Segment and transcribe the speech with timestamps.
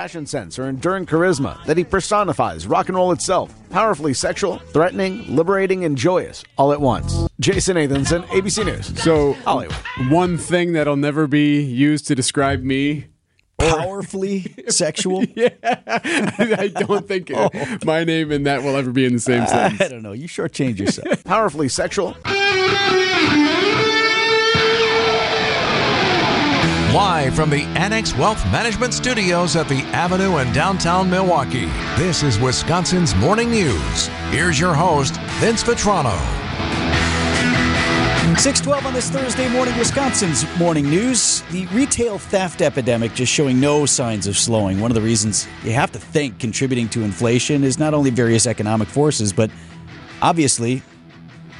[0.00, 3.52] fashion sense, or enduring charisma that he personifies rock and roll itself.
[3.68, 7.28] Powerfully sexual, threatening, liberating, and joyous all at once.
[7.38, 8.98] Jason Nathanson, ABC News.
[9.02, 9.76] So, Hollywood.
[10.08, 13.08] one thing that'll never be used to describe me.
[13.58, 15.22] Powerfully sexual.
[15.36, 17.50] yeah, I don't think oh.
[17.84, 19.82] my name and that will ever be in the same sentence.
[19.82, 20.12] I don't know.
[20.12, 21.24] You shortchange yourself.
[21.24, 22.16] Powerfully sexual.
[26.94, 31.66] Live from the Annex Wealth Management Studios at the Avenue in downtown Milwaukee,
[31.96, 34.08] this is Wisconsin's Morning News.
[34.30, 36.18] Here's your host, Vince Vitrano.
[38.36, 41.42] 612 on this Thursday morning, Wisconsin's morning news.
[41.52, 44.80] The retail theft epidemic just showing no signs of slowing.
[44.80, 48.48] One of the reasons you have to think contributing to inflation is not only various
[48.48, 49.48] economic forces, but
[50.22, 50.82] obviously,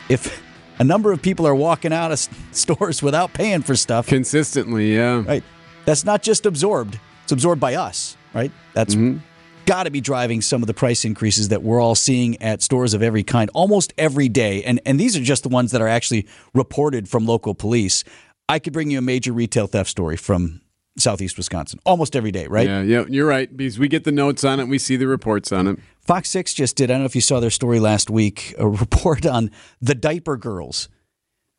[0.09, 0.43] if
[0.81, 2.19] a number of people are walking out of
[2.53, 5.23] stores without paying for stuff, Consistently, yeah.
[5.25, 5.45] right?
[5.85, 8.51] That's not just absorbed, it's absorbed by us, right?
[8.73, 9.19] That's mm-hmm.
[9.67, 12.95] got to be driving some of the price increases that we're all seeing at stores
[12.95, 14.65] of every kind almost every day.
[14.65, 18.03] And, and these are just the ones that are actually reported from local police.
[18.49, 20.63] I could bring you a major retail theft story from
[20.99, 22.67] southeast Wisconsin almost every day, right?
[22.67, 23.55] Yeah, yeah, you're right.
[23.55, 25.79] Because we get the notes on it, we see the reports on it.
[26.11, 28.69] Fox 6 just did, I don't know if you saw their story last week, a
[28.69, 29.49] report on
[29.81, 30.89] the diaper girls.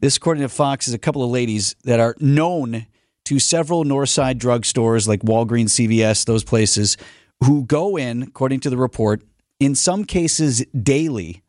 [0.01, 2.85] This, according to Fox, is a couple of ladies that are known
[3.23, 6.97] to several Northside drugstores like Walgreens, CVS, those places,
[7.39, 9.23] who go in, according to the report,
[9.61, 11.43] in some cases daily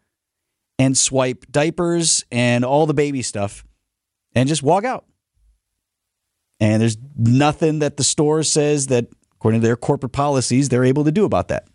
[0.79, 3.65] and swipe diapers and all the baby stuff
[4.33, 5.07] and just walk out.
[6.61, 11.03] And there's nothing that the store says that, according to their corporate policies, they're able
[11.03, 11.67] to do about that.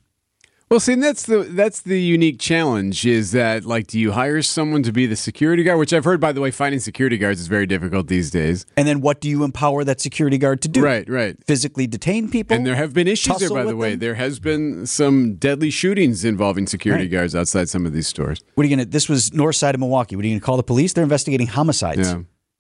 [0.70, 4.42] Well, see, and that's the that's the unique challenge is that like, do you hire
[4.42, 5.80] someone to be the security guard?
[5.80, 8.66] Which I've heard, by the way, finding security guards is very difficult these days.
[8.76, 10.84] And then what do you empower that security guard to do?
[10.84, 11.38] Right, right.
[11.46, 12.54] Physically detain people?
[12.58, 13.92] And there have been issues there, by the way.
[13.92, 14.00] them?
[14.00, 17.12] There has been some deadly shootings involving security Right.
[17.12, 18.42] guards outside some of these stores.
[18.56, 20.18] What are you going to, this was north side of Milwaukee.
[20.18, 20.92] What are you going to call the police?
[20.92, 22.10] They're investigating homicides.
[22.12, 22.20] Yeah.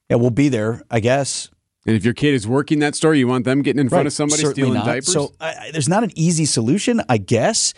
[0.09, 1.49] Yeah, we'll be there, I guess.
[1.85, 4.07] And if your kid is working that store, you want them getting in front Right.
[4.07, 4.85] of somebody Certainly stealing not.
[4.85, 5.11] diapers?
[5.11, 7.73] So I- there's not an easy solution, I guess.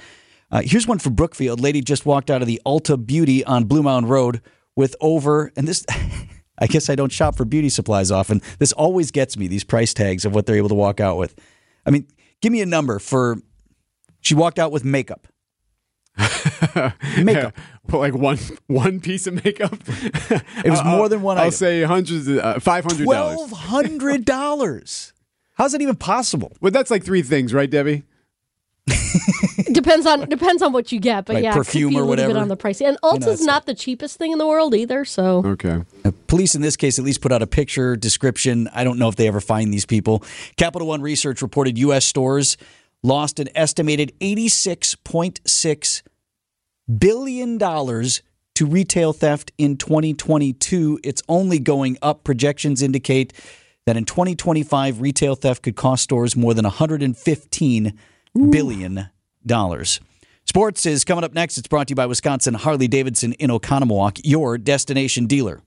[0.51, 1.59] Uh, here's one for Brookfield.
[1.59, 4.41] Lady just walked out of the Ulta Beauty on Blue Mountain Road
[4.75, 5.85] with over, and this,
[6.59, 8.41] I guess I don't shop for beauty supplies often.
[8.57, 11.35] This always gets me, these price tags of what they're able to walk out with.
[11.85, 12.07] I mean,
[12.41, 13.37] give me a number for,
[14.21, 15.27] she walked out with makeup.
[17.23, 17.55] makeup.
[17.89, 18.37] Well, like one
[18.67, 19.77] one piece of makeup.
[20.65, 21.51] It was more than one I'll item.
[21.51, 23.35] say hundreds, uh, five hundred dollars.
[23.35, 25.13] Twelve hundred dollars.
[25.53, 26.51] How's that even possible?
[26.61, 28.03] But that's like three things, right, Debbie?
[29.81, 32.01] Depends on depends on what you get, but Right, yeah, perfume it could be or
[32.01, 32.39] a little bit whatever.
[32.41, 32.81] on the price.
[32.81, 35.05] And know, Ulta's it's- not the cheapest thing in the world either.
[35.05, 35.81] So Okay.
[36.05, 38.69] Uh, Police in this case at least put out a picture description.
[38.73, 40.23] I don't know if they ever find these people.
[40.57, 42.05] Capital One Research reported U.S.
[42.05, 42.57] stores
[43.03, 46.01] lost an estimated $86.6
[46.97, 50.99] billion to retail theft in 2022.
[51.03, 52.23] It's only going up.
[52.23, 53.33] Projections indicate
[53.85, 57.93] that in 2025, retail theft could cost stores more than $115
[58.51, 59.09] billion
[59.45, 59.99] dollars.
[60.45, 61.57] Sports is coming up next.
[61.57, 65.61] It's brought to you by Wisconsin Harley Davidson in Oconomowoc, your destination dealer.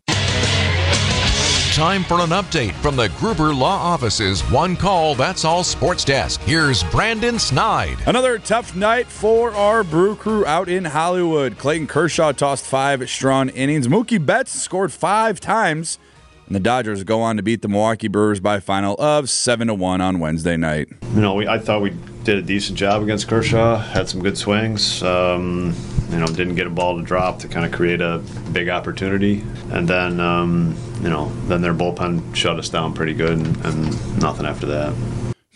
[1.74, 6.38] Time for an update from the Gruber Law Office's One Call That's All Sports Desk.
[6.42, 7.96] Here's Brandon Snide.
[8.06, 11.56] Another tough night for our Brew Crew out in Hollywood.
[11.56, 13.88] Clayton Kershaw tossed five strong innings.
[13.88, 15.98] Mookie Betts scored five times,
[16.46, 19.74] and the Dodgers go on to beat the Milwaukee Brewers by final of seven to
[19.74, 20.88] one on Wednesday night.
[21.14, 21.92] You know, we, I thought we
[22.24, 23.78] did a decent job against Kershaw.
[23.78, 25.02] Had some good swings.
[25.02, 25.74] Um,
[26.10, 28.18] you know, didn't get a ball to drop to kind of create a
[28.52, 33.38] big opportunity, and then um, you know, then their bullpen shut us down pretty good,
[33.38, 34.94] and, and nothing after that.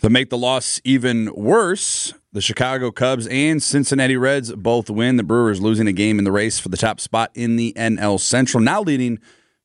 [0.01, 5.17] To make the loss even worse, the Chicago Cubs and Cincinnati Reds both win.
[5.17, 8.19] The Brewers losing a game in the race for the top spot in the NL
[8.19, 9.19] Central, now leading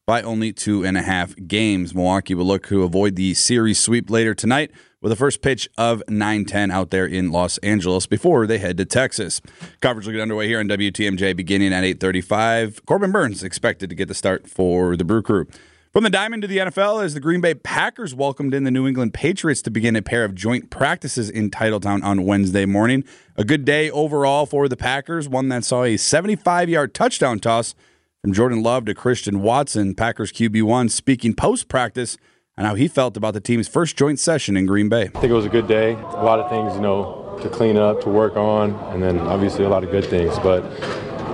[0.06, 1.94] by only two and a half games.
[1.94, 4.70] Milwaukee will look to avoid the series sweep later tonight
[5.02, 8.84] with the first pitch of 9-10 out there in Los Angeles before they head to
[8.84, 9.42] Texas.
[9.80, 12.86] Coverage will get underway here on WTMJ beginning at 8.35.
[12.86, 15.46] Corbin Burnes expected to get the start for the Brew Crew.
[15.92, 18.86] From the diamond to the NFL, as the Green Bay Packers welcomed in the New
[18.86, 23.04] England Patriots to begin a pair of joint practices in Titletown on Wednesday morning.
[23.36, 27.74] A good day overall for the Packers, one that saw a 75 yard touchdown toss
[28.22, 29.94] from Jordan Love to Christian Watson.
[29.94, 32.16] Packers QB1 speaking post practice
[32.58, 35.10] on how he felt about the team's first joint session in Green Bay.
[35.14, 35.92] I think it was a good day.
[35.92, 39.64] A lot of things, you know, to clean up, to work on, and then obviously
[39.64, 40.38] a lot of good things.
[40.38, 40.62] But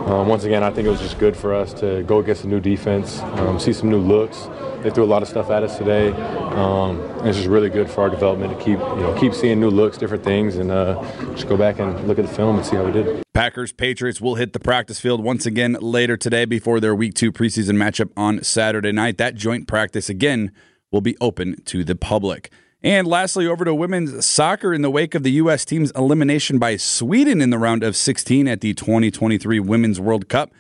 [0.09, 2.49] Um, once again, I think it was just good for us to go against a
[2.49, 4.49] new defense, um, see some new looks.
[4.83, 6.13] They threw a lot of stuff at us today.
[6.13, 9.61] Um, and it's just really good for our development to keep, you know, keep seeing
[9.61, 11.05] new looks, different things, and uh,
[11.35, 13.23] just go back and look at the film and see how we did.
[13.35, 17.31] Packers Patriots will hit the practice field once again later today before their week two
[17.31, 19.19] preseason matchup on Saturday night.
[19.19, 20.53] That joint practice again
[20.91, 22.51] will be open to the public.
[22.83, 25.65] And lastly, over to women's soccer in the wake of the U.S.
[25.65, 30.53] team's elimination by Sweden in the round of 16 at the 2023 Women's World Cup.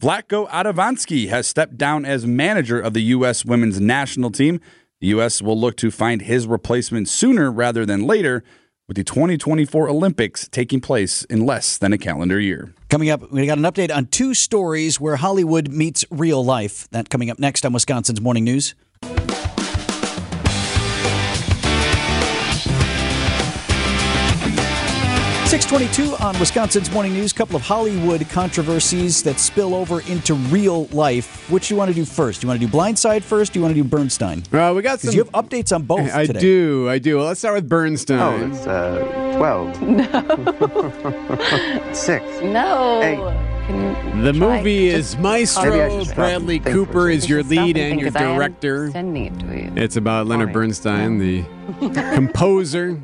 [0.00, 3.44] Vlatko Andonovski has stepped down as manager of the U.S.
[3.44, 4.60] women's national team.
[5.00, 5.42] The U.S.
[5.42, 8.44] will look to find his replacement sooner rather than later,
[8.86, 12.72] with the 2024 Olympics taking place in less than a calendar year.
[12.88, 16.88] Coming up, we got an update on two stories where Hollywood meets real life.
[16.90, 18.74] That coming up next on Wisconsin's Morning News.
[25.60, 27.30] 622 on Wisconsin's Morning News.
[27.30, 31.48] A Couple of Hollywood controversies that spill over into real life.
[31.48, 32.40] Which do you want to do first?
[32.40, 33.52] Do you want to do Blindside first?
[33.52, 34.42] Do you want to do Bernstein?
[34.50, 35.12] Well, we got some.
[35.14, 36.40] you have updates on both I today.
[36.40, 37.18] do, I do.
[37.18, 38.18] Well, let's start with Bernstein.
[38.18, 39.76] Oh, it's uh, 12.
[41.96, 42.24] Six.
[42.42, 43.00] No.
[43.02, 43.20] Eight.
[44.24, 46.04] The movie just- is Maybe I Maestro.
[46.16, 48.28] Bradley and think for a Cooper is your lead and and your think, 'cause I
[48.30, 48.86] am director.
[48.86, 49.72] It to you.
[49.76, 50.54] It's about Leonard Alright.
[50.54, 51.44] Bernstein, the
[52.12, 52.98] composer.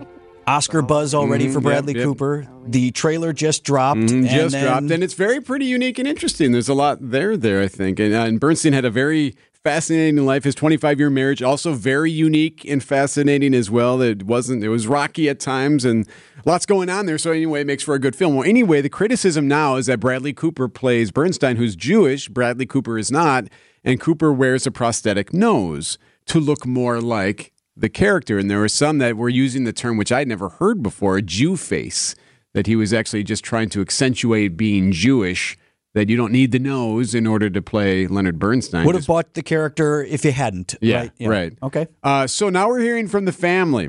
[0.51, 2.05] Oscar buzz already Mhm, for Bradley yep, yep.
[2.07, 2.47] Cooper.
[2.67, 4.01] The trailer just dropped.
[4.01, 6.51] Mhm, and just then- dropped, and it's very pretty unique and interesting.
[6.51, 8.01] There's a lot there, there I think.
[8.01, 10.43] And, uh, and Bernstein had a very fascinating life.
[10.43, 14.01] His 25 year marriage also very unique and fascinating as well.
[14.03, 14.65] It wasn't.
[14.65, 16.05] It was rocky at times, and
[16.45, 17.19] lots going on there.
[17.19, 18.35] So anyway, it makes for a good film.
[18.35, 22.29] Well, anyway, the criticism now is that Bradley Cooper plays Bernstein, who's Jewish.
[22.29, 23.45] Bradley Cooper is not,
[23.85, 25.97] and Cooper wears a prosthetic nose
[26.27, 28.39] to look more like the character.
[28.39, 31.23] And there were some that were using the term, which I'd never heard before, a
[31.23, 32.15] Jew face,
[32.55, 35.57] that he was actually just trying to accentuate being Jewish,
[35.95, 38.87] that you don't need the nose in order to play Leonard Bernstein.
[38.87, 40.75] would have Just- bought the character if you hadn't.
[40.81, 41.29] yeah, right?
[41.29, 41.53] right.
[41.63, 41.87] Okay.
[42.03, 43.89] Uh, so now we're hearing from the family.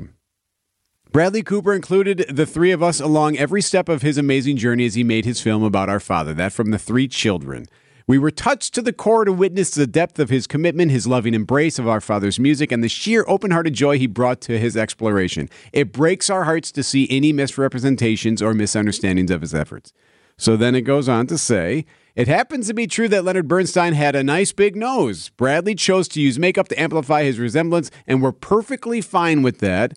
[1.12, 4.94] Bradley Cooper included the three of us along every step of his amazing journey as
[4.94, 6.32] he made his film about our father.
[6.32, 7.66] That from the three children.
[8.06, 11.34] We were touched to the core to witness the depth of his commitment, his loving
[11.34, 14.76] embrace of our father's music, and the sheer open hearted joy he brought to his
[14.76, 15.48] exploration.
[15.72, 19.92] It breaks our hearts to see any misrepresentations or misunderstandings of his efforts.
[20.36, 21.84] So then it goes on to say,
[22.14, 25.30] it happens to be true that Leonard Bernstein had a nice big nose.
[25.30, 29.94] Bradley chose to use makeup to amplify his resemblance, and we're perfectly fine with that.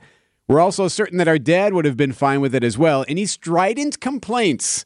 [0.47, 3.03] We're also certain that our dad would have been fine with it as well.
[3.07, 4.85] Any strident complaints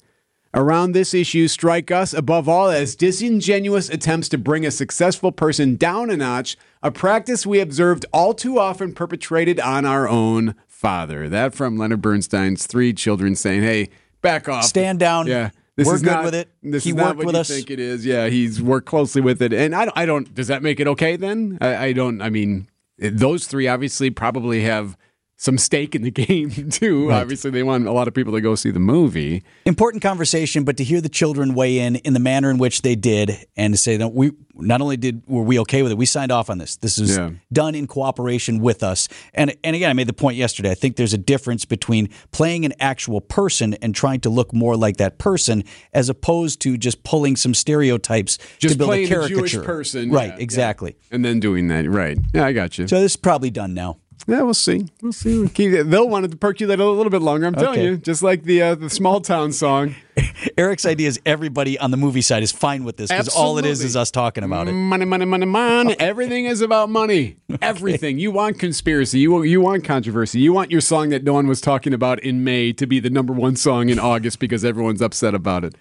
[0.54, 5.75] around this issue strike us above all as disingenuous attempts to bring a successful person
[5.75, 11.30] down a notch, a practice we observed all too often perpetrated on our own father.
[11.30, 13.90] That from Leonard Bernstein's three children saying, hey,
[14.22, 14.63] back off.
[14.66, 15.28] Stand down.
[15.28, 15.51] Yeah.
[15.75, 16.50] This We're good not, with it.
[16.62, 17.48] This He is not worked what with you us.
[17.48, 18.06] think it is.
[18.06, 19.98] Yeah, he's worked closely with it, and I don't.
[19.98, 20.36] I don't.
[20.36, 21.57] Does that make it okay then?
[21.62, 22.22] I, I don't.
[22.22, 22.68] I mean,
[22.98, 24.98] those three obviously probably have
[25.41, 27.12] some stake in the game too.
[27.13, 29.41] Obviously, they want a lot of people to go see the movie.
[29.65, 32.95] Important conversation, but to hear the children weigh in in the manner in which they
[32.95, 36.06] did, and to say that we not only did were we okay with it, we
[36.06, 36.75] signed off on this.
[36.75, 37.30] This is Yeah.
[37.53, 39.07] done in cooperation with us.
[39.33, 40.71] And and again, I made the point yesterday.
[40.71, 44.75] I think there's a difference between playing an actual person and trying to look more
[44.75, 45.63] like that person,
[45.94, 49.36] as opposed to just pulling some stereotypes Just to build playing a a caricature.
[49.39, 50.33] Jewish person, right?
[50.36, 50.97] yeah, exactly.
[51.12, 52.18] And then doing that, right?
[52.33, 52.88] Yeah, I got you.
[52.89, 54.00] So this is probably done now.
[54.27, 54.88] Yeah, we'll see.
[55.01, 55.48] We'll see.
[55.48, 57.48] Keep it- They'll want it to percolate a little bit longer.
[57.48, 59.95] I'm telling you, just like the uh, the small town song.
[60.58, 63.65] Erik's idea is everybody on the movie side is fine with this because all it
[63.65, 64.74] is is us talking about it.
[64.74, 65.96] Money, money, money, money.
[66.00, 67.38] Everything is about money.
[67.62, 68.20] Everything.
[68.20, 69.20] You want conspiracy.
[69.20, 70.39] You you want controversy.
[70.39, 73.10] You want your song that no one was talking about in May to be the
[73.10, 75.75] number one song in August because everyone's upset about it.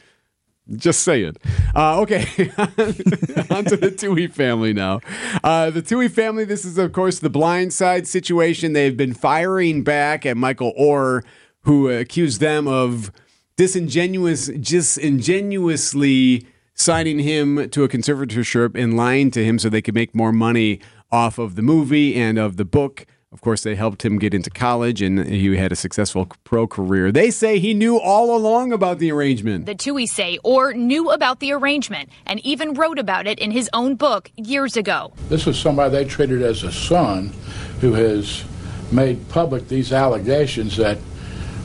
[0.76, 1.38] Just say it.
[1.75, 2.20] Uh, okay,
[2.58, 5.00] on to the Tuohy family now.
[5.42, 8.75] Uh, the Tuohy family, this is, of course, the blind side situation.
[8.75, 11.22] They've been firing back at Michael Oher,
[11.62, 13.10] who accused them of
[13.56, 20.14] disingenuous, disingenuously signing him to a conservatorship and lying to him so they could make
[20.14, 23.06] more money off of the movie and of the book.
[23.30, 27.12] Of course, they helped him get into college and he had a successful pro career.
[27.12, 29.66] They say he knew all along about the arrangement.
[29.66, 33.68] The Tuohy say Oher knew about the arrangement and even wrote about it in his
[33.75, 35.12] own book years ago.
[35.28, 37.35] This was somebody they treated as a son
[37.82, 38.44] who has
[38.90, 40.97] made public these allegations that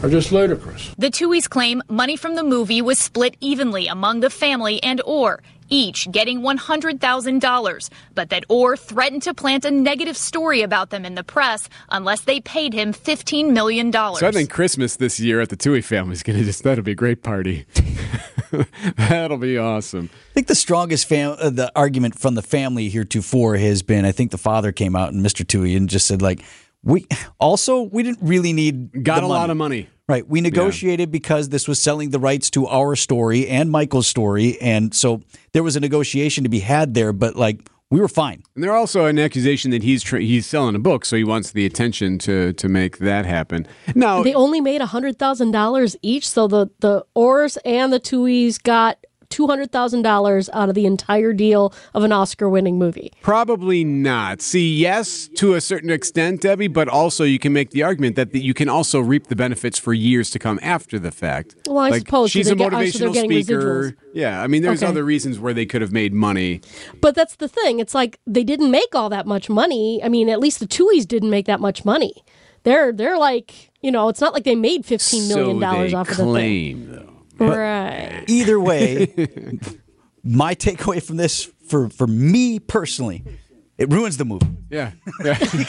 [0.04, 0.94] are just ludicrous.
[0.98, 5.40] The Tuohy's claim money from the movie was split evenly among the family and Oher,
[5.70, 11.16] each getting $100,000, but that Oher threatened to plant a negative story about them in
[11.16, 13.92] the press unless they paid him $15 million.
[13.92, 16.84] So I think Christmas this year at the Tuohy family is going to just, that'll
[16.84, 17.66] be a great party.
[18.98, 20.10] That'll be awesome.
[20.14, 24.12] I think the strongest fam- uh, the argument from the family heretofore has been I
[24.12, 25.46] think the father came out and Mr.
[25.46, 26.44] Tuohy and just said like
[26.84, 27.08] we
[27.40, 29.90] also we didn't really need Got the a lot of money.
[30.08, 30.28] Right.
[30.28, 34.94] We negotiated because this was selling the rights to our story and Michael's story and
[34.94, 35.22] so
[35.54, 38.42] there was a negotiation to be had there but like we were fine.
[38.56, 41.52] And there's also an accusation that he's tra- he's selling a book, so he wants
[41.52, 43.68] the attention to to make that happen.
[43.94, 48.62] Now, They only made hundred thousand dollars each, so the the Ohers and the Tuohys
[48.62, 48.98] got
[49.34, 53.12] two hundred thousand dollars out of the entire deal of an Oscar-winning movie.
[53.22, 54.42] Probably not.
[54.42, 58.34] See, yes, to a certain extent, Debbie, but also you can make the argument that
[58.36, 61.56] you can also reap the benefits for years to come after the fact.
[61.68, 63.60] Well, I suppose, so she's a get- oh, so motivational getting speaker.
[63.92, 63.96] residuals.
[64.14, 64.90] Yeah, I mean, there's Okay.
[64.92, 66.62] other reasons where they could have made money.
[67.02, 67.80] But that's the thing.
[67.80, 70.00] It's like they didn't make all that much money.
[70.04, 72.24] I mean, at least the Tuohys didn't make that much money.
[72.64, 75.98] They're they're like you know, it's not like they made fifteen million so dollars they
[75.98, 76.32] off of the thing.
[76.32, 77.13] claim, though.
[77.50, 78.24] Right.
[78.28, 79.14] Either way,
[80.24, 83.24] my takeaway from this for for me personally,
[83.78, 84.46] it ruins the movie.
[84.70, 84.92] Yeah,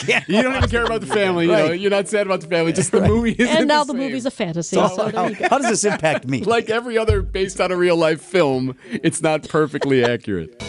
[0.07, 0.25] yeah.
[0.29, 1.45] you don't even care about the family.
[1.47, 2.73] You know, you're not sad about the family.
[2.73, 3.33] Just the movie.
[3.39, 4.09] Isn't And now the the same.
[4.09, 4.77] movie's a fantasy.
[4.77, 5.37] So So there you.
[5.49, 6.41] How does this impact me?
[6.45, 10.63] like every other based on a real life film, it's not perfectly accurate.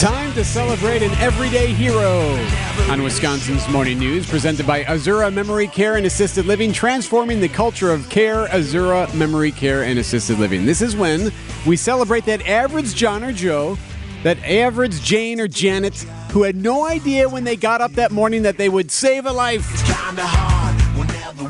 [0.00, 2.20] Time to celebrate an everyday hero.
[2.88, 7.92] On Wisconsin's Morning News, presented by Azura Memory Care and Assisted Living, transforming the culture
[7.92, 10.64] of care, Azura Memory Care and Assisted Living.
[10.64, 11.30] This is when
[11.66, 13.76] we celebrate that average John or Joe,
[14.22, 15.98] that average Jane or Janet,
[16.30, 19.32] who had no idea when they got up that morning that they would save a
[19.32, 19.68] life.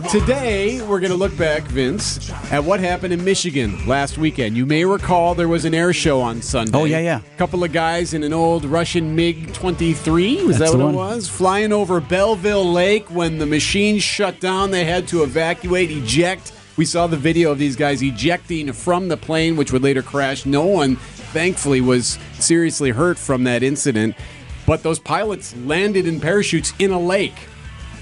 [0.08, 4.56] Today, we're going to look back, Vince, at what happened in Michigan last weekend.
[4.56, 6.78] You may recall there was an air show on Sunday.
[6.78, 7.20] Oh, yeah, yeah.
[7.34, 10.96] A couple of guys in an old Russian MiG 23, was That's that what it
[10.96, 11.28] was?
[11.28, 14.70] Flying over Belleville Lake when the machine shut down.
[14.70, 16.52] They had to evacuate, eject.
[16.76, 20.46] We saw the video of these guys ejecting from the plane, which would later crash.
[20.46, 20.96] No one,
[21.32, 24.14] thankfully, was seriously hurt from that incident.
[24.66, 27.34] But those pilots landed in parachutes in a lake.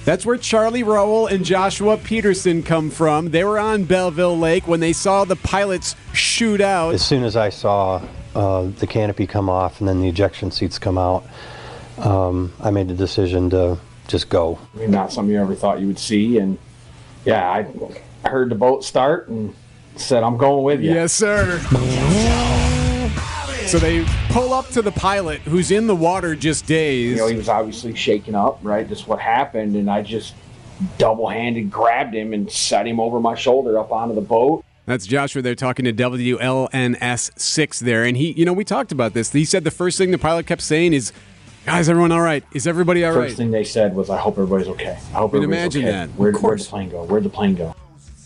[0.09, 3.29] That's where Charlie Rowell and Joshua Peterson come from.
[3.29, 6.95] They were on Belleville Lake when they saw the pilots shoot out.
[6.95, 8.01] As soon as I saw
[8.35, 11.25] uh, the canopy come off and then the ejection seats come out,
[11.99, 14.59] um, I made the decision to just go.
[14.75, 16.39] I mean, not something you ever thought you would see.
[16.39, 16.57] And
[17.27, 17.67] yeah, I
[18.27, 19.55] heard the boat start and
[19.97, 20.95] said, I'm going with you.
[20.95, 21.59] Yes, sir.
[23.67, 24.07] So they
[24.39, 27.95] pull up to the pilot who's in the water just You know, he was obviously
[27.95, 28.89] shaken up, right?
[28.89, 29.75] That's what happened.
[29.75, 30.35] And I just
[30.97, 34.65] double handed grabbed him and set him over my shoulder up onto the boat.
[34.87, 35.43] That's Joshua.
[35.43, 38.05] They're talking to WLNS6 there.
[38.05, 39.33] And he, you know, we talked about this.
[39.33, 41.13] He said the first thing the pilot kept saying is,
[41.67, 42.43] Guys, everyone all right?
[42.55, 43.37] Is everybody all First right?
[43.37, 44.93] thing they said was, I hope everybody's okay.
[44.93, 45.91] I hope everybody's imagine okay.
[45.91, 46.09] that.
[46.11, 47.05] Where, where'd the plane go?
[47.05, 47.75] Where'd the plane go?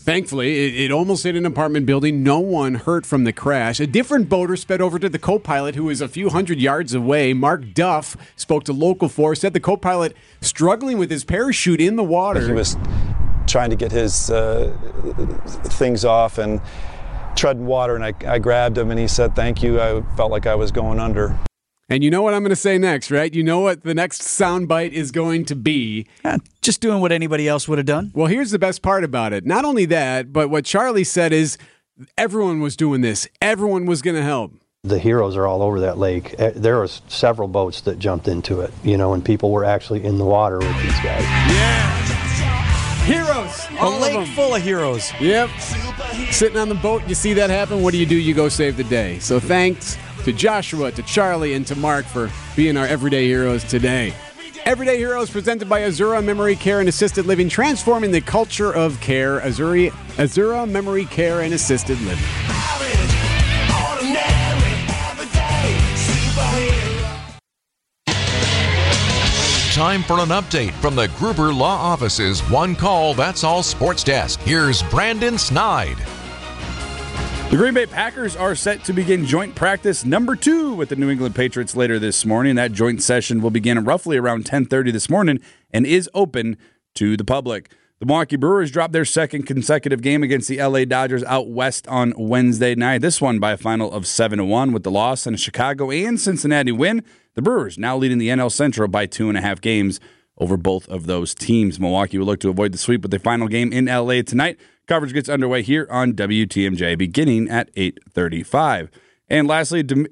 [0.03, 2.23] Thankfully, it, it almost hit an apartment building.
[2.23, 3.79] No one hurt from the crash.
[3.79, 6.93] A different boater sped over to the co pilot, who was a few hundred yards
[6.93, 7.31] away.
[7.31, 11.95] Mark Duff spoke to Local 4, said the co pilot struggling with his parachute in
[11.95, 12.45] the water.
[12.45, 12.75] He was
[13.47, 14.75] trying to get his uh,
[15.77, 16.59] things off and
[17.37, 20.45] treading water, and I, I grabbed him, and he said, "Thank you." I felt like
[20.45, 21.39] I was going under.
[21.89, 23.33] And you know what I'm going to say next, right?
[23.33, 26.07] You know what the next soundbite is going to be.
[26.61, 28.11] just doing what anybody else would have done.
[28.15, 29.45] Well, here's the best part about it.
[29.45, 31.57] Not only that, but what Charlie said is
[32.17, 33.27] everyone was doing this.
[33.41, 34.53] Everyone was going to help.
[34.85, 36.35] The heroes are all over that lake.
[36.39, 40.03] Eh, There was several boats that jumped into it, you know, and people were actually
[40.03, 41.21] in the water with these guys.
[41.23, 43.03] Yeah.
[43.05, 43.67] Heroes.
[43.71, 44.25] A all of lake them.
[44.27, 45.11] full of heroes.
[45.19, 45.49] Yep.
[46.31, 47.81] Sitting on the boat, you see that happen.
[47.81, 48.15] What do you do?
[48.15, 49.19] You go save the day.
[49.19, 54.13] So thanks to Joshua, to Charlie, and to Mark for being our everyday heroes today.
[54.65, 59.41] Everyday Heroes presented by Azura Memory Care and Assisted Living, transforming the culture of care.
[59.41, 62.23] Azura, Azura Memory Care and Assisted Living.
[69.73, 74.39] Time for an update from the Gruber Law Office's One Call That's All Sports Desk.
[74.41, 75.97] Here's Brandon Snide.
[77.53, 81.11] The Green Bay Packers are set to begin joint practice number two with the New
[81.11, 82.55] England Patriots later this morning.
[82.55, 85.39] That joint session will begin roughly around 10:30 this morning
[85.71, 86.57] and is open
[86.95, 87.69] to the public.
[87.99, 92.15] The Milwaukee Brewers dropped their second consecutive game against the LA Dodgers out west on
[92.17, 93.01] Wednesday night.
[93.01, 95.91] This one by a final of 7 to 1 with the loss and a Chicago
[95.91, 97.03] and Cincinnati win.
[97.35, 99.99] The Brewers now leading the NL Central by two and a half games
[100.37, 101.79] over both of those teams.
[101.79, 104.57] Milwaukee will look to avoid the sweep with their final game in LA tonight.
[104.87, 108.89] Coverage gets underway here on WTMJ beginning at 8:35.
[109.29, 110.07] And lastly, Dom-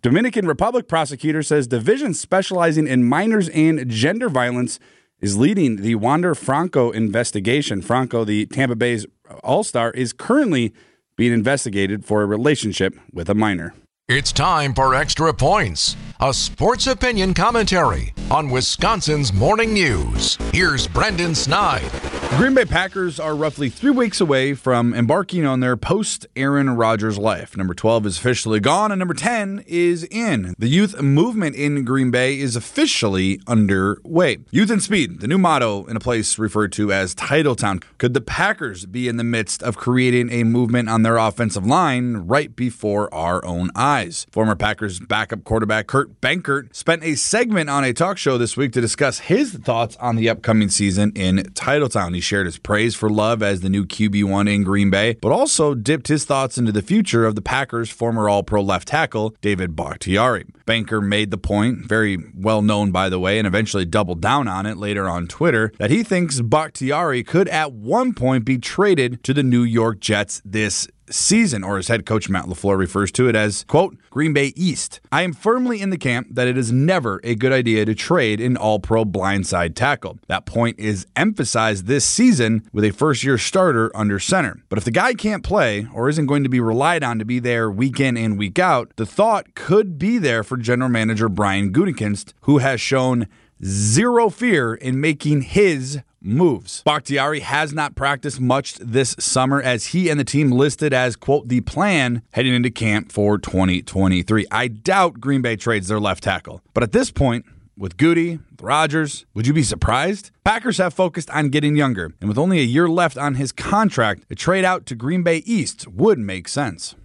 [0.00, 4.80] Dominican Republic prosecutor says division specializing in minors and gender violence
[5.20, 7.82] is leading the Wander Franco investigation.
[7.82, 9.06] Franco, the Tampa Bay's
[9.44, 10.72] All Star, is currently
[11.16, 13.74] being investigated for a relationship with a minor.
[14.08, 20.36] It's time for Extra Points, a sports opinion commentary on Wisconsin's morning news.
[20.52, 21.90] Here's Brendan Snide.
[22.36, 27.16] Green Bay Packers are roughly three weeks away from embarking on their post Aaron Rodgers
[27.18, 27.56] life.
[27.56, 30.54] Number 12 is officially gone, and number 10 is in.
[30.58, 34.38] The youth movement in Green Bay is officially underway.
[34.50, 37.82] Youth and Speed, the new motto in a place referred to as Titletown.
[37.96, 42.18] Could the Packers be in the midst of creating a movement on their offensive line
[42.18, 44.26] right before our own eyes?
[44.30, 48.72] Former Packers backup quarterback Kurt Benkert spent a segment on a talk show this week
[48.72, 52.14] to discuss his thoughts on the upcoming season in Titletown.
[52.14, 55.74] He shared his praise for Love as the new QB1 in Green Bay, but also
[55.74, 59.76] dipped his thoughts into the future of the Packers' former All Pro left tackle, David
[59.76, 60.46] Bakhtiari.
[60.66, 64.66] Benkert made the point, very well known by the way, and eventually doubled down on
[64.66, 69.34] it later on Twitter, that he thinks Bakhtiari could at one point be traded to
[69.34, 73.36] the New York Jets this season, or as head coach Matt LaFleur refers to it
[73.36, 75.00] as, quote, Green Bay East.
[75.12, 78.40] I am firmly in the camp that it is never a good idea to trade
[78.40, 80.18] an all pro blindside tackle.
[80.26, 84.62] That point is emphasized this season with a first year starter under center.
[84.68, 87.38] But if the guy can't play or isn't going to be relied on to be
[87.38, 91.72] there week in and week out, the thought could be there for general manager Brian
[91.72, 93.28] Gutekunst, who has shown
[93.64, 96.82] zero fear in making his moves.
[96.82, 101.48] Bakhtiari has not practiced much this summer as he and the team listed as, quote,
[101.48, 104.46] the plan heading into camp for 2023.
[104.50, 106.62] I doubt Green Bay trades their left tackle.
[106.74, 107.44] But at this point,
[107.76, 110.30] with Goody, with would you be surprised?
[110.44, 114.24] Packers have focused on getting younger, and with only a year left on his contract,
[114.30, 116.96] a trade out to Green Bay East would make sense.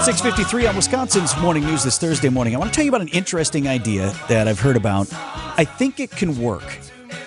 [0.00, 3.02] At 6:53 on Wisconsin's Morning News this Thursday morning, I want to tell you about
[3.02, 5.12] an interesting idea that I've heard about.
[5.12, 6.64] I think it can work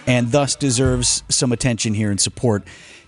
[0.07, 2.63] and thus deserves some attention here and support.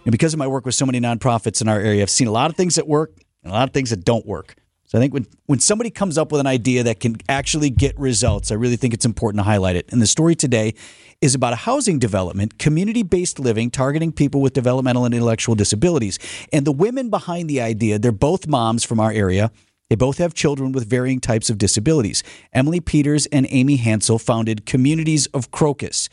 [0.06, 2.32] And because of my work with so many nonprofits in our area, I've seen a
[2.32, 4.54] lot of things that work and a lot of things that don't work.
[4.88, 7.98] So I think when, when somebody comes up with an idea that can actually get
[8.00, 9.92] results, I really think it's important to highlight it.
[9.92, 10.76] And the story today
[11.22, 16.20] is about a housing development, community based living, targeting people with developmental and intellectual disabilities.
[16.54, 19.52] And the women behind the idea, they're both moms from our area.
[19.90, 22.24] They both have children with varying types of disabilities.
[22.54, 26.10] Emily Peters and Amy Hansel founded Communities of Crocus.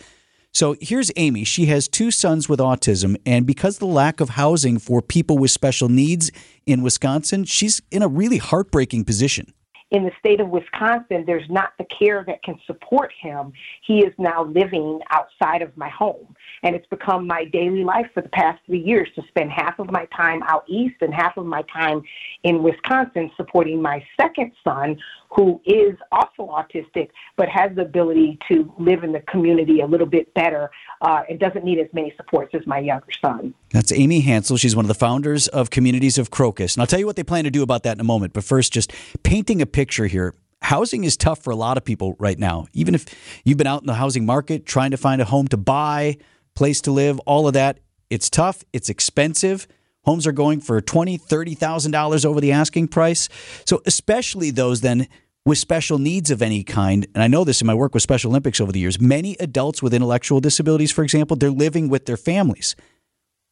[0.55, 1.45] So here's Amy.
[1.45, 5.51] She has two sons with autism, and because the lack of housing for people with
[5.51, 6.31] special needs
[6.67, 9.55] in Wisconsin, she's in a really heartbreaking position.
[9.91, 13.53] In the state of Wisconsin, there's not the care that can support him.
[13.87, 16.35] He is now living outside of my home.
[16.63, 19.91] And it's become my daily life for the past three years to spend half of
[19.91, 22.03] my time out east and half of my time
[22.43, 24.97] in Wisconsin supporting my second son,
[25.35, 30.07] who is also autistic but has the ability to live in the community a little
[30.07, 33.55] bit better uh, and doesn't need as many supports as my younger son.
[33.71, 34.59] That's Amy Hansel.
[34.59, 36.75] She's one of the founders of Communities of Crocus.
[36.75, 38.35] And I'll tell you what they plan to do about that in a moment.
[38.35, 38.93] But first, just
[39.23, 40.35] painting a picture here.
[40.61, 42.67] Housing is tough for a lot of people right now.
[42.73, 43.07] Even if
[43.45, 46.19] you've been out in the housing market trying to find a home to buy,
[46.55, 49.67] place to live, all of that, it's tough, it's expensive.
[50.05, 53.29] Homes are going for twenty, thirty thousand dollars over the asking price.
[53.65, 55.09] So especially those then
[55.45, 58.31] with special needs of any kind, and I know this in my work with Special
[58.31, 62.17] Olympics over the years, many adults with intellectual disabilities, for example, they're living with their
[62.17, 62.77] families.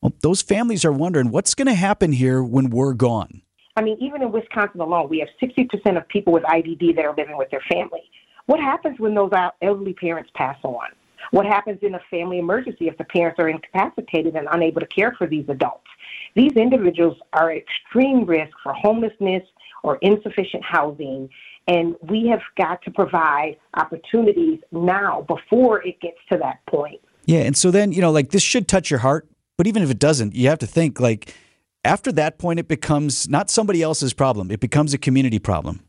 [0.00, 3.42] Well, those families are wondering what's going to happen here when we're gone.
[3.76, 7.14] I mean, even in Wisconsin alone, we have 60% of people with IDD that are
[7.16, 8.02] living with their family.
[8.46, 10.86] What happens when those elderly parents pass on?
[11.32, 15.14] What happens in a family emergency if the parents are incapacitated and unable to care
[15.18, 15.86] for these adults?
[16.34, 19.42] These individuals are at extreme risk for homelessness
[19.82, 21.28] or insufficient housing,
[21.66, 27.00] and we have got to provide opportunities now before it gets to that point.
[27.26, 29.90] Yeah, and so then, you know, like this should touch your heart, but even if
[29.90, 31.34] it doesn't, you have to think like
[31.84, 35.80] after that point, it becomes not somebody else's problem, it becomes a community problem.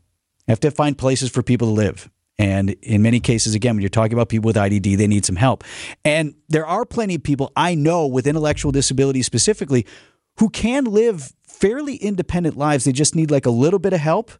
[0.46, 2.10] You have to find places for people to live.
[2.38, 5.36] And in many cases, again, when you're talking about people with IDD, they need some
[5.36, 5.64] help.
[6.04, 9.86] And there are plenty of people I know with intellectual disabilities specifically
[10.38, 12.84] who can live fairly independent lives.
[12.84, 14.32] They just need like a little bit of help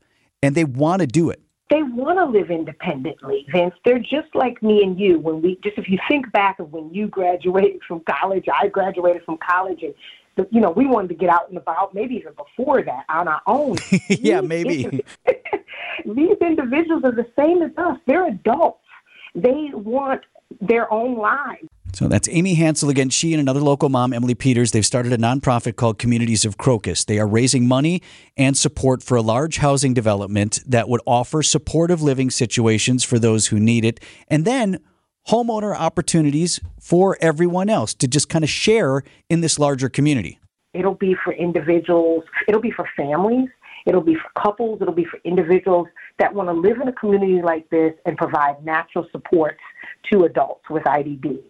[0.42, 1.40] and they want to do it.
[1.70, 3.74] They want to live independently, Vince.
[3.85, 5.18] They're just like me and you.
[5.18, 9.22] When we just, if you think back of when you graduated from college, I graduated
[9.24, 11.94] from college, and you know we wanted to get out and about.
[11.94, 13.76] Maybe even before that, on our own.
[14.09, 15.02] yeah, maybe.
[16.05, 17.96] these individuals are the same as us.
[18.07, 18.81] They're adults.
[19.35, 20.20] They want
[20.61, 21.68] their own lives.
[21.94, 23.11] So that's Amy Hansel again.
[23.11, 27.05] She and another local mom, Emily Peters, they've started a nonprofit called Communities of Crocus.
[27.05, 28.02] They are raising money
[28.37, 33.48] and support for a large housing development that would offer supportive living situations for those
[33.48, 34.00] who need it.
[34.28, 34.78] And then
[35.28, 40.38] homeowner opportunities for everyone else to just kind of share in this larger community.
[40.74, 43.48] It'll be for individuals, it'll be for families,
[43.87, 45.87] it'll be for couples, it'll be for individuals
[46.18, 49.61] that want to live in a community like this and provide natural supports
[50.11, 51.40] to adults with IDD.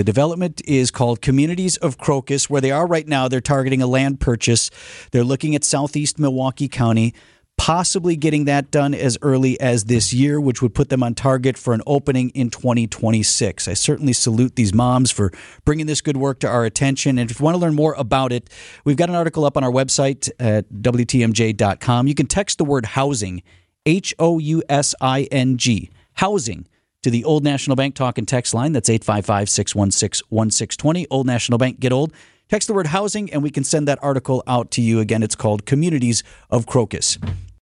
[0.00, 2.48] The development is called Communities of Crocus.
[2.48, 4.70] Where they are right now, they're targeting a land purchase.
[5.12, 7.12] They're looking at southeast Milwaukee County,
[7.58, 11.58] possibly getting that done as early as this year, which would put them on target
[11.58, 13.68] for an opening in 2026.
[13.68, 15.32] I certainly salute these moms for
[15.66, 17.18] bringing this good work to our attention.
[17.18, 18.48] And if you want to learn more about it,
[18.86, 22.06] we've got an article up on our website at WTMJ.com.
[22.06, 23.42] You can text the word housing,
[23.84, 26.66] H O U S I N G, housing
[27.02, 28.72] to the Old National Bank talk and text line.
[28.72, 31.06] That's 855 616 1620.
[31.10, 32.12] Old National Bank, get old.
[32.48, 34.98] Text the word housing, and we can send that article out to you.
[35.00, 37.16] Again, it's called Communities of Crocus.